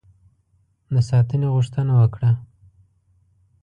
د 0.93 0.95
ساتنې 1.09 1.47
غوښتنه 1.53 1.93
وکړه. 2.01 2.31